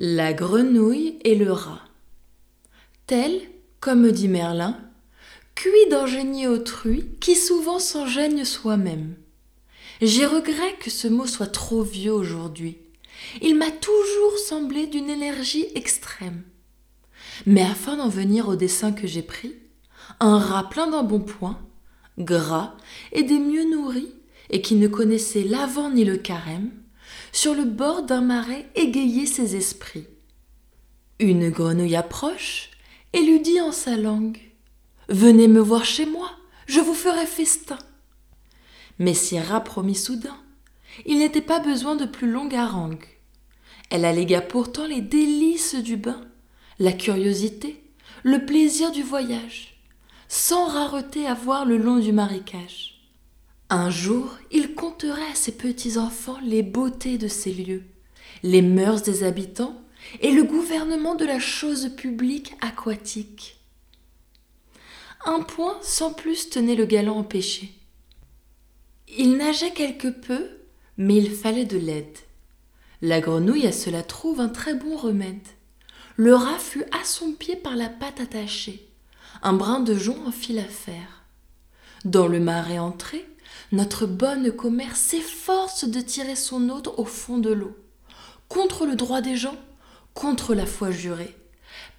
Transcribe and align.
La 0.00 0.32
grenouille 0.32 1.18
et 1.24 1.34
le 1.34 1.50
rat. 1.50 1.82
Tel, 3.08 3.40
comme 3.80 4.12
dit 4.12 4.28
Merlin, 4.28 4.78
cuit 5.56 5.88
d'un 5.90 6.06
génie 6.06 6.46
autrui 6.46 7.08
qui 7.20 7.34
souvent 7.34 7.80
s'engêne 7.80 8.44
soi-même. 8.44 9.16
J'ai 10.00 10.24
regret 10.24 10.76
que 10.78 10.88
ce 10.88 11.08
mot 11.08 11.26
soit 11.26 11.48
trop 11.48 11.82
vieux 11.82 12.12
aujourd'hui. 12.12 12.78
Il 13.42 13.56
m'a 13.56 13.72
toujours 13.72 14.38
semblé 14.38 14.86
d'une 14.86 15.10
énergie 15.10 15.66
extrême. 15.74 16.44
Mais 17.44 17.62
afin 17.62 17.96
d'en 17.96 18.08
venir 18.08 18.48
au 18.48 18.54
dessin 18.54 18.92
que 18.92 19.08
j'ai 19.08 19.22
pris, 19.22 19.56
un 20.20 20.38
rat 20.38 20.68
plein 20.68 20.86
d'embonpoint, 20.86 21.58
gras 22.20 22.76
et 23.10 23.24
des 23.24 23.40
mieux 23.40 23.68
nourris, 23.68 24.14
et 24.50 24.62
qui 24.62 24.76
ne 24.76 24.86
connaissait 24.86 25.42
l'avant 25.42 25.90
ni 25.90 26.04
le 26.04 26.18
carême, 26.18 26.70
sur 27.32 27.54
le 27.54 27.64
bord 27.64 28.02
d'un 28.02 28.20
marais 28.20 28.68
égayait 28.74 29.26
ses 29.26 29.56
esprits. 29.56 30.06
Une 31.20 31.50
grenouille 31.50 31.96
approche 31.96 32.70
et 33.12 33.20
lui 33.20 33.40
dit 33.40 33.60
en 33.60 33.72
sa 33.72 33.96
langue 33.96 34.38
Venez 35.08 35.48
me 35.48 35.60
voir 35.60 35.84
chez 35.84 36.06
moi, 36.06 36.30
je 36.66 36.80
vous 36.80 36.94
ferai 36.94 37.26
festin. 37.26 37.78
Messire 38.98 39.62
promit 39.64 39.94
soudain. 39.94 40.36
Il 41.06 41.18
n'était 41.18 41.40
pas 41.40 41.60
besoin 41.60 41.96
de 41.96 42.04
plus 42.04 42.30
longue 42.30 42.54
harangue. 42.54 43.06
Elle 43.90 44.04
allégua 44.04 44.40
pourtant 44.40 44.86
les 44.86 45.00
délices 45.00 45.76
du 45.76 45.96
bain, 45.96 46.20
la 46.78 46.92
curiosité, 46.92 47.82
le 48.22 48.44
plaisir 48.44 48.90
du 48.90 49.02
voyage, 49.02 49.80
sans 50.28 50.66
rareté 50.66 51.26
à 51.26 51.34
voir 51.34 51.64
le 51.64 51.78
long 51.78 51.98
du 51.98 52.12
marécage. 52.12 52.97
Un 53.70 53.90
jour, 53.90 54.34
il 54.50 54.74
conterait 54.74 55.30
à 55.30 55.34
ses 55.34 55.52
petits-enfants 55.52 56.38
les 56.42 56.62
beautés 56.62 57.18
de 57.18 57.28
ces 57.28 57.52
lieux, 57.52 57.82
les 58.42 58.62
mœurs 58.62 59.02
des 59.02 59.24
habitants 59.24 59.82
et 60.20 60.32
le 60.32 60.42
gouvernement 60.42 61.14
de 61.14 61.26
la 61.26 61.38
chose 61.38 61.90
publique 61.94 62.54
aquatique. 62.62 63.58
Un 65.26 65.40
point 65.40 65.76
sans 65.82 66.14
plus 66.14 66.48
tenait 66.48 66.76
le 66.76 66.86
galant 66.86 67.18
empêché. 67.18 67.70
Il 69.18 69.36
nageait 69.36 69.72
quelque 69.72 70.08
peu, 70.08 70.48
mais 70.96 71.16
il 71.16 71.30
fallait 71.30 71.66
de 71.66 71.76
l'aide. 71.76 72.16
La 73.02 73.20
grenouille 73.20 73.66
à 73.66 73.72
cela 73.72 74.02
trouve 74.02 74.40
un 74.40 74.48
très 74.48 74.74
bon 74.74 74.96
remède. 74.96 75.46
Le 76.16 76.34
rat 76.34 76.58
fut 76.58 76.84
à 76.98 77.04
son 77.04 77.32
pied 77.32 77.54
par 77.54 77.76
la 77.76 77.90
patte 77.90 78.20
attachée. 78.20 78.88
Un 79.42 79.52
brin 79.52 79.80
de 79.80 79.94
jonc 79.94 80.16
en 80.26 80.32
fit 80.32 80.54
l'affaire. 80.54 81.24
Dans 82.04 82.28
le 82.28 82.40
marais 82.40 82.78
entré, 82.78 83.26
notre 83.72 84.06
bonne 84.06 84.50
commère 84.52 84.96
s'efforce 84.96 85.84
de 85.84 86.00
tirer 86.00 86.36
son 86.36 86.68
hôte 86.70 86.88
au 86.96 87.04
fond 87.04 87.38
de 87.38 87.50
l'eau, 87.50 87.76
contre 88.48 88.86
le 88.86 88.96
droit 88.96 89.20
des 89.20 89.36
gens, 89.36 89.56
contre 90.14 90.54
la 90.54 90.66
foi 90.66 90.90
jurée, 90.90 91.36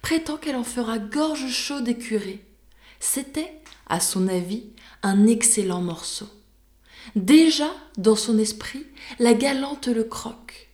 prétend 0.02 0.36
qu'elle 0.36 0.56
en 0.56 0.64
fera 0.64 0.98
gorge 0.98 1.48
chaude 1.48 1.88
et 1.88 1.96
curée. 1.96 2.44
C'était, 2.98 3.60
à 3.88 4.00
son 4.00 4.28
avis, 4.28 4.64
un 5.02 5.26
excellent 5.26 5.80
morceau. 5.80 6.28
Déjà, 7.16 7.70
dans 7.96 8.16
son 8.16 8.38
esprit, 8.38 8.86
la 9.18 9.34
galante 9.34 9.88
le 9.88 10.04
croque. 10.04 10.68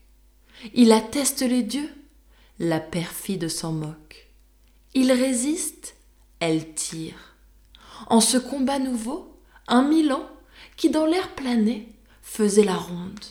Il 0.75 0.93
atteste 0.93 1.43
les 1.43 1.63
dieux, 1.63 1.91
la 2.59 2.81
perfide 2.81 3.49
s'en 3.49 3.73
moque. 3.73 4.29
Il 4.95 5.13
résiste, 5.13 5.95
elle 6.41 6.75
tire. 6.75 7.37
En 8.09 8.21
ce 8.21 8.39
combat 8.39 8.79
nouveau, 8.79 9.39
un 9.69 9.83
Milan, 9.83 10.27
qui 10.77 10.91
dans 10.91 11.07
l'air 11.07 11.35
planait, 11.35 11.89
faisait 12.23 12.65
la 12.65 12.77
ronde, 12.77 13.25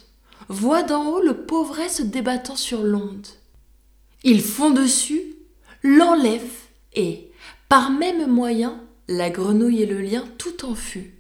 voit 0.50 0.84
d'en 0.84 1.08
haut 1.08 1.22
le 1.22 1.46
pauvret 1.46 1.90
se 1.90 2.04
débattant 2.04 2.56
sur 2.56 2.82
l'onde. 2.84 3.28
Ils 4.24 4.42
font 4.42 4.72
dessus, 4.72 5.36
l'enlèvent, 5.84 6.42
et, 6.94 7.30
par 7.70 7.92
même 7.92 8.28
moyen, 8.28 8.82
la 9.08 9.30
grenouille 9.30 9.84
et 9.84 9.86
le 9.86 10.02
lien 10.02 10.26
tout 10.38 10.66
en 10.66 10.76
fut. 10.76 11.14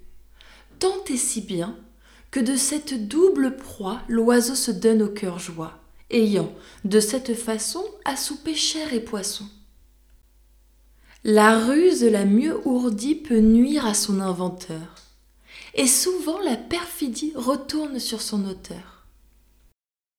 Tant 0.80 1.04
et 1.10 1.18
si 1.18 1.42
bien 1.42 1.76
que 2.32 2.40
de 2.40 2.56
cette 2.56 3.08
double 3.08 3.58
proie 3.58 4.02
l'oiseau 4.08 4.56
se 4.56 4.72
donne 4.72 5.04
au 5.04 5.08
cœur 5.08 5.40
joie, 5.40 5.80
ayant, 6.10 6.52
de 6.84 7.00
cette 7.00 7.36
façon, 7.36 7.84
à 8.04 8.16
chair 8.56 8.94
et 8.94 9.00
poisson. 9.00 9.46
La 11.24 11.60
ruse 11.60 12.04
la 12.04 12.26
mieux 12.26 12.60
ourdie 12.68 13.16
peut 13.16 13.40
nuire 13.40 13.86
à 13.86 13.94
son 13.94 14.20
inventeur 14.20 14.96
et 15.76 15.88
souvent 15.88 16.40
la 16.40 16.56
perfidie 16.56 17.34
retourne 17.36 18.00
sur 18.00 18.22
son 18.22 18.46
auteur. 18.46 18.95